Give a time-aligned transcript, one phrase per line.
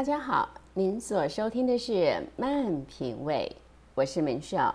[0.00, 1.92] 大家好，您所收听的是
[2.34, 3.54] 《慢品味》，
[3.94, 4.74] 我是门少。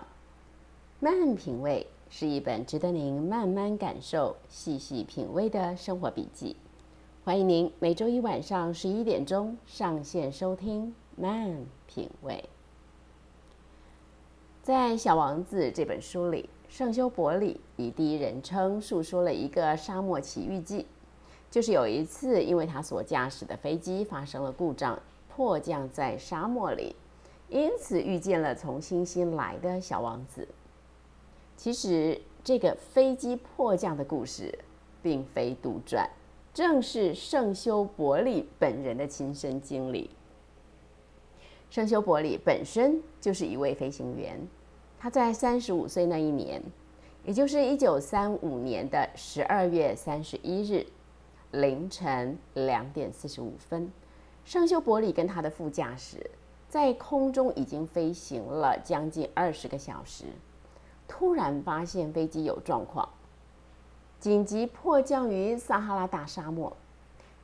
[1.00, 1.84] 慢品味》
[2.16, 6.54] 是一本值得您慢慢感受、细细品味的生活笔记。
[7.24, 10.86] 欢迎您每周一晚上十一点钟上线收听
[11.20, 11.58] 《慢
[11.88, 12.44] 品味》。
[14.62, 20.86] 在《小王子》这本书里，圣修伯里以第一人称述说了一个沙漠奇遇记。
[21.50, 24.96] 就是有一次，因为他所驾驶的飞机发生了故障，
[25.36, 26.96] 迫降在沙漠里，
[27.50, 30.48] 因此遇见了从星星来的小王子。
[31.58, 34.58] 其实，这个飞机迫降的故事
[35.02, 36.08] 并非杜撰，
[36.54, 40.08] 正是圣修伯里本人的亲身经历。
[41.68, 44.40] 圣修伯里本身就是一位飞行员，
[44.98, 46.62] 他在三十五岁那一年，
[47.26, 50.86] 也就是一九三五年的十二月三十一日。
[51.52, 53.90] 凌晨两点四十五分，
[54.46, 56.30] 尚修伯里跟他的副驾驶
[56.68, 60.26] 在空中已经飞行了将近二十个小时，
[61.08, 63.08] 突然发现飞机有状况，
[64.20, 66.76] 紧急迫降于撒哈拉大沙漠。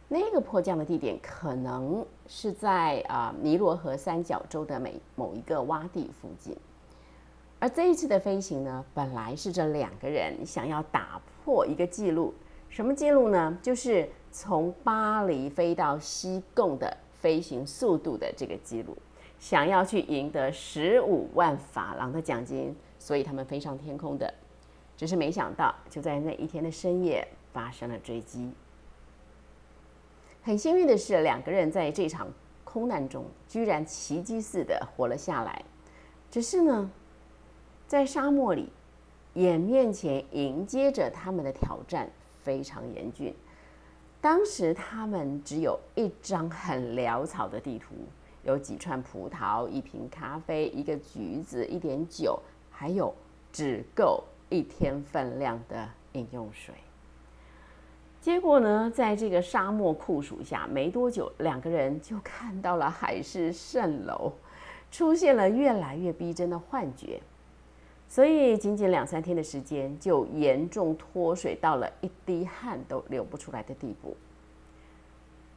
[0.07, 6.57] 那个迫降的地点可能是在啊尼罗河三角洲的每某一个洼地附近。
[7.59, 12.33] 而这一次的飞行呢，本来是这两个人想要打破一个记录。
[12.73, 13.59] 什么记录呢？
[13.61, 18.97] 就是从巴黎飞到西贡的飞行速度的这个记录，
[19.39, 24.33] 想要去赢得十五万法郎的奖金，所以他们飞上天空的。
[24.97, 28.51] 只是没想到，就在那一天的深夜发生了坠机。
[30.43, 32.27] 很幸运的是，两个人在这场
[32.65, 35.63] 空难中居然奇迹似的活了下来。
[36.31, 36.91] 只是呢，
[37.87, 38.73] 在沙漠里，
[39.35, 42.09] 眼面前迎接着他们的挑战。
[42.43, 43.35] 非常严峻。
[44.21, 47.95] 当时他们只有一张很潦草的地图，
[48.45, 53.13] 有几串葡萄、一瓶咖啡、一个橘子、一点酒，还有
[53.53, 56.75] 只够一天分量的饮用水。
[58.21, 64.33] 结果呢，在这个沙漠酷暑下，没多久，两个人就看到了海市蜃楼，
[64.93, 67.21] 出现了越来越逼真的幻觉。
[68.13, 74.15] 所以，仅仅两三天的时间，就严重脱水到了一滴汗都流不出来的地步。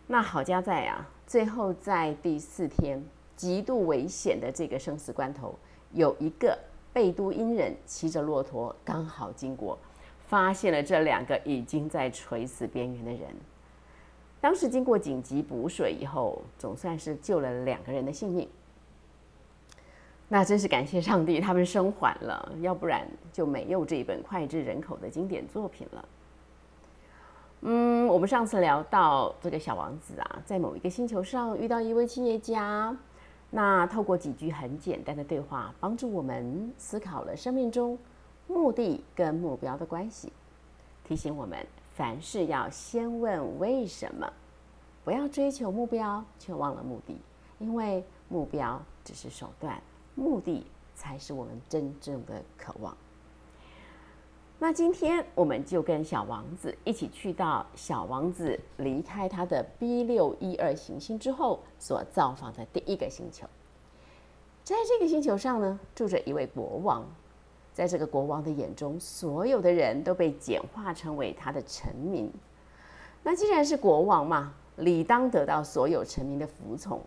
[0.07, 3.03] 那好家在啊，最后在第四天
[3.35, 5.53] 极度危险的这个生死关头，
[5.91, 6.57] 有一个
[6.93, 9.77] 贝都因人骑着骆驼刚好经过，
[10.25, 13.23] 发现了这两个已经在垂死边缘的人。
[14.39, 18.47] 当时经过紧急补水以后，总算是救了两个人的性命。
[20.27, 26.05] 那真是感谢上帝，他们生还了，要不然就没有这一本脍炙人口的经典作品了。
[27.61, 32.95] 嗯，我们上次聊到这个小王子啊，在某一个星球上遇到一位企业家，
[33.51, 37.97] 那透过几句很简单的对话，帮助我们思考了生命中
[38.47, 40.33] 目的跟目标的关系，
[41.07, 41.57] 提醒我们
[41.93, 44.27] 凡事要先问为什么，
[45.03, 47.15] 不要追求目标却忘了目的，
[47.59, 49.79] 因为目标只是手段。
[50.15, 50.65] 目的
[50.95, 52.97] 才是我们真正的渴望。
[54.57, 63.45] 那今天我们就跟小王子一起去到小王子离开他的 B 六一二行星之后所造访的第一个星球。
[64.63, 67.05] 在这个星球上呢，住着一位国王。
[67.73, 72.31] 在这个国王的眼中，所有的人都被简化成为他的臣民。
[73.21, 77.01] 那既然是国王嘛，理当得到所有臣民的服从。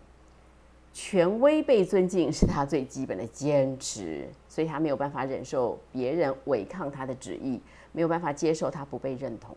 [1.01, 7.61] 权威被尊敬是他最基本的坚持，所以他没有办法忍受别人违抗他的旨意，
[7.93, 9.57] 没有办法接受他不被认同。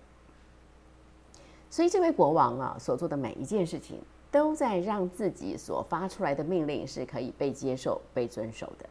[1.67, 3.99] 所以这位国王啊，所做的每一件事情，
[4.29, 8.87] 都在让自己所发出来的命令是可以被接受、被遵守的。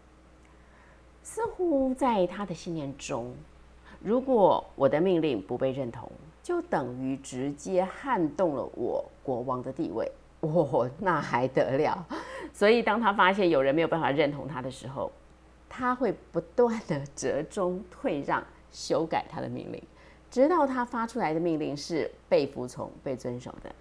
[1.23, 3.33] 似乎在他的信念中，
[4.01, 6.11] 如果我的命令不被认同，
[6.43, 10.11] 就等于直接撼动了我国王的地位。
[10.41, 12.07] 哦， 那还得了！
[12.53, 15.11] 所以，当他发现有人没有办法认同他的时候，
[15.69, 18.43] 他会不断的折中退让，
[18.73, 19.83] 修改他的命令，
[20.31, 23.75] 直到他发出来的命令是被服从、被遵守的，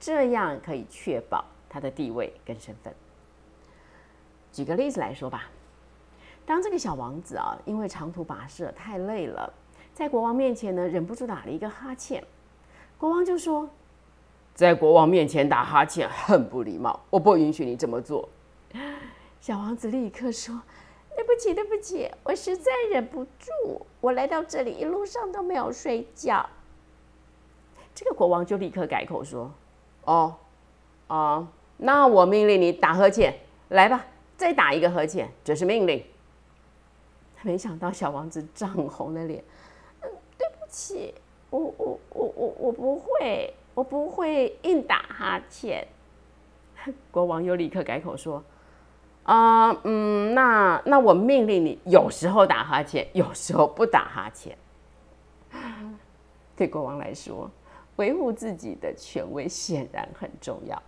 [0.00, 2.92] 这样可以确保他的地位跟身份。
[4.50, 5.44] 举个例子来说吧，
[6.46, 9.52] 当这个小王子啊，因为长途跋涉太累了，
[9.92, 12.24] 在国王面前呢，忍不住打了一个哈欠，
[12.96, 13.68] 国王就说。
[14.58, 18.28] 在国王面前打哈欠很不礼貌，我不允许你这么做。
[19.40, 20.60] 小王子立刻说
[21.14, 23.86] ：“对不起，对不起，我实在忍不住。
[24.00, 26.44] 我来到这里一路上都没有睡觉。”
[27.94, 29.48] 这个国王就立刻改口说
[30.02, 30.34] ：“哦，
[31.06, 31.46] 哦，
[31.76, 33.32] 那我命令你打呵欠，
[33.68, 34.04] 来吧，
[34.36, 36.04] 再打一个呵欠，这是命令。
[37.42, 39.40] 没想到小王子涨红了脸，
[40.00, 41.14] 嗯，对不起，
[41.48, 45.86] 我我我我我不会，我不会硬打哈欠。
[47.12, 48.42] 国王又立刻改口说
[49.22, 54.58] ：“啊，嗯，那那我命令你，有时候打哈欠，有时候不打哈欠。”
[56.56, 57.48] 对国王来说，
[57.94, 60.82] 维护自己的权威显然很重要。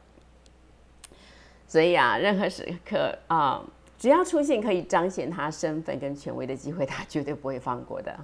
[1.69, 3.63] 所以啊，任何时刻啊，
[3.97, 8.19] 只要出现可以彰显他身份跟权威的机会，他绝对不会放过的。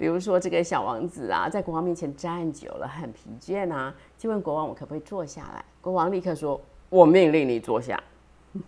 [0.00, 6.58] 比如说这个小王子啊，在国王面前站久了，很疲倦啊，就问国王：“我可不可以坐下来？”国王立刻说
[6.88, 8.02] ：“我命令你坐下。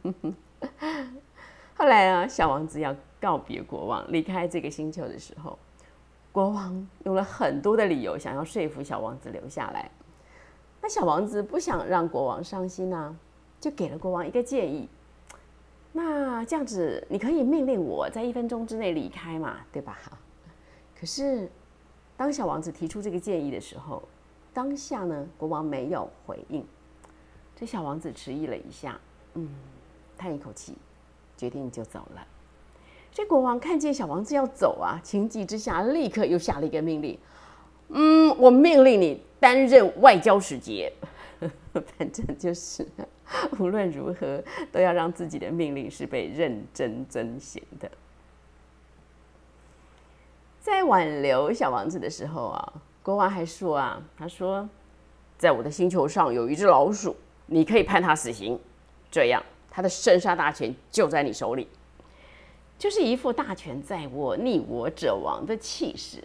[1.75, 5.59] ”后来啊，小王子要告别国王，离开这个星球的时候。
[6.33, 9.91] 国王用了很多的理由，想要说服小王子留下来。
[10.83, 13.17] 那小王子不想让国王伤心呢，
[13.59, 14.87] 就给了国王一个建议。
[15.93, 19.99] 那这样子，你可以命令我在一分钟之内离开嘛，对吧？
[21.03, 21.51] 可是，
[22.17, 24.01] 当小王子提出这个建议的时候，
[24.55, 26.65] 当下呢，国王没有回应。
[27.57, 29.01] 这小王子迟疑了一下，
[29.35, 29.49] 嗯，
[30.17, 30.79] 叹一口气，
[31.37, 32.25] 决定就走了。
[33.11, 37.19] 这国王看见小王子要走啊，情急之下立刻又下了一个命令
[37.91, 40.93] ：“嗯，我命令你担任外交使节，
[41.99, 42.87] 反正就是
[43.59, 44.41] 无论如何
[44.71, 47.91] 都要让自己的命令是被认真遵循的。”
[50.73, 52.73] 在挽留小王子的时候啊，
[53.03, 54.67] 国王还说啊：“他说，
[55.37, 57.15] 在我的星球上有一只老鼠，
[57.45, 58.59] 你可以判他死刑，
[59.11, 61.69] 这样他的生杀大权就在你手里。”
[62.79, 66.25] 就是一副大权在握、逆我者亡的气势。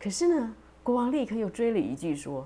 [0.00, 0.52] 可是呢，
[0.82, 2.44] 国王立刻又追了一句说：“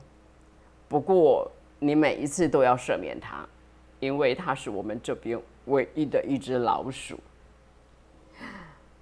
[0.89, 3.49] 不过你每一次都要赦免他，
[3.99, 7.19] 因为他是我们这边唯一的一只老鼠。”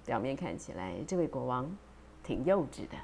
[0.05, 1.69] 表面看起来，这位国王
[2.23, 2.97] 挺幼稚的，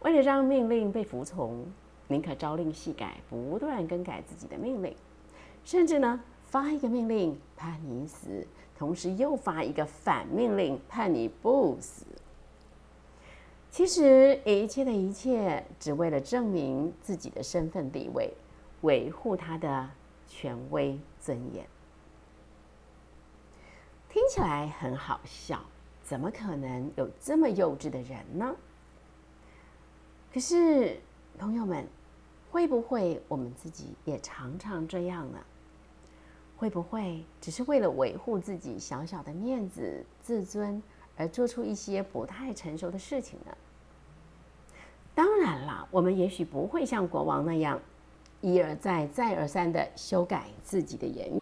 [0.00, 1.66] 为了让命令被服从，
[2.08, 4.94] 宁可朝令夕改，不断更改自己的命令，
[5.64, 8.46] 甚至呢发一个命令判你死。
[8.78, 12.06] 同时又发一个反命令，判你不死。
[13.70, 18.32] 其实一切的一切，只为了证明自己的身份地位，
[18.80, 19.90] 维护他的
[20.26, 21.66] 权威尊严。
[24.08, 25.60] 听起来很好笑，
[26.10, 28.52] 怎么可能有这么幼稚的人呢？
[30.34, 30.98] 可是，
[31.38, 31.86] 朋友们，
[32.50, 35.38] 会不会我们自己也常常这样呢？
[36.56, 40.82] 会不会只是为了维护自己小小的面子、自尊
[41.16, 43.56] 而做出一些不太成熟的事情呢？
[45.14, 47.80] 当然了，我们也许不会像国王那样
[48.40, 51.40] 一而再、再而三的修改自己的言语。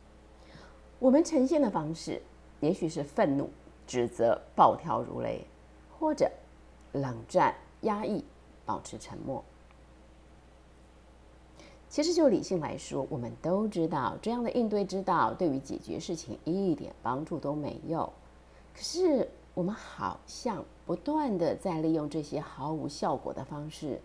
[0.99, 2.21] 我们呈现的方式，
[2.61, 3.49] 也许是愤怒、
[3.89, 5.45] 指责、暴跳如雷，
[5.99, 6.31] 或者
[6.93, 8.23] 冷战、压抑、
[8.65, 9.43] 保持沉默。
[11.89, 18.13] 其实就理性来说，我们都知道这样的应对之道对于解决事情一点帮助都没有。
[18.75, 23.99] 可是我们好像不断的在利用这些毫无效果的方式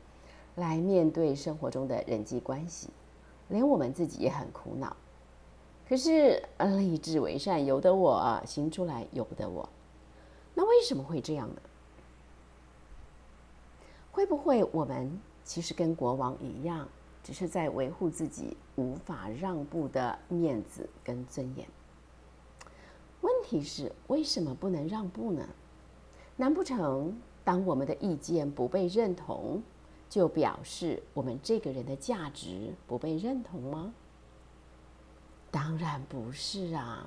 [0.55, 2.89] 来面对生活中的人际关系，
[3.49, 4.95] 连我们自己也很苦恼。
[5.87, 6.41] 可是
[6.77, 9.67] 立志为善，由得我行出来，由不得我。
[10.55, 11.61] 那为什么会这样呢？
[14.11, 16.87] 会不会我们其实跟国王一样？
[17.23, 21.65] 只是在维护自己无法让步的面子跟尊严。
[23.21, 25.47] 问题是，为什么不能让步呢？
[26.35, 29.63] 难不成当我们的意见不被认同，
[30.09, 33.93] 就表示我们这个人的价值不被认同吗？
[35.53, 37.05] 当然不是啊！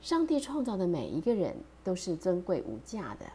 [0.00, 3.26] 上帝创造的每一个人都是尊贵无价的。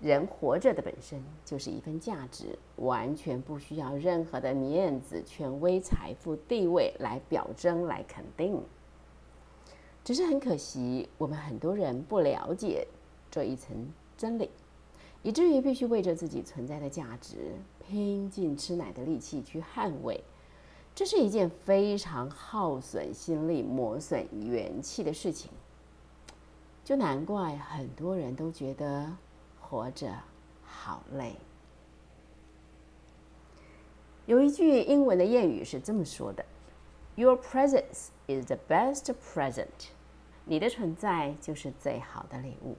[0.00, 8.58] 人活着的本身就是一份价值，完全不需要任何的面子、权威、财富、地位来表征、来肯定。
[10.02, 12.88] 只是很可惜，我们很多人不了解
[13.30, 14.48] 这一层真理，
[15.22, 17.52] 以至于必须为着自己存在的价值，
[17.86, 20.24] 拼尽吃奶的力气去捍卫。
[20.98, 25.48] 这是一件非常耗损心力、磨损元气的事情。
[26.84, 29.16] 就难怪很多人都觉得。
[29.70, 30.10] 活着
[30.64, 31.36] 好累。
[34.24, 36.42] 有一句英文的谚语是这么说的
[37.16, 39.90] ：“Your presence is the best present。”
[40.46, 42.76] 你的存在就是最好的礼物。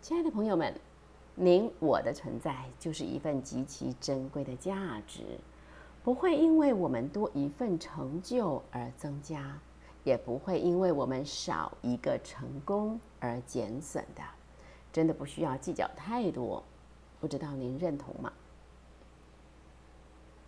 [0.00, 0.74] 亲爱的朋友们，
[1.34, 5.38] 您我的存在就是一份极其珍贵的价值。
[6.06, 9.58] 不会因为我们多一份成就而增加，
[10.04, 14.22] 也不会因为我们少一个成功而减损的。
[14.92, 16.62] 真的不需要计较太多，
[17.18, 18.32] 不知道您认同吗？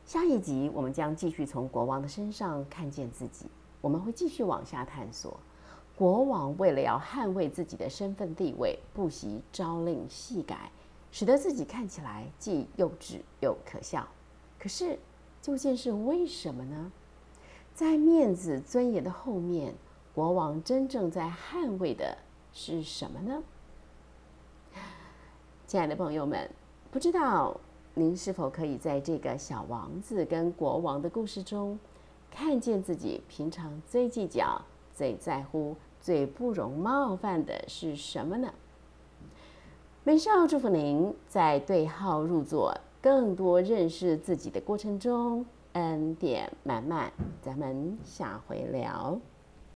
[0.07, 3.47] 下一集我们将继续从国王的身上看见自己，
[3.81, 5.41] 我们会继续往下探索。
[5.97, 10.71] 国王为了要捍卫自己的身份地位，不惜朝令夕改，
[11.11, 14.07] 使得自己看起来既幼稚又可笑。
[14.57, 14.97] 可是，
[15.49, 16.93] 究竟是为什么呢？
[17.73, 19.73] 在面子尊严的后面，
[20.15, 22.19] 国王真正在捍卫的
[22.53, 23.43] 是什么呢？
[25.67, 26.51] 亲爱的朋友们，
[26.91, 27.59] 不知道
[27.95, 31.79] 您是否可以在这个小王子跟国王的故事中，
[32.31, 34.61] 看见自己平常最计较、
[34.93, 38.53] 最在乎、最不容冒犯的是什么呢？
[40.05, 47.13] 美少祝福您在对号入座、更多认识自己的过程中，恩典满满。
[47.41, 49.19] 咱们下回聊。